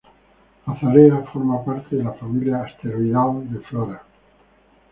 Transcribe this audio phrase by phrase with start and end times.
[0.65, 4.01] Azalea forma parte de la familia asteroidal de Flora.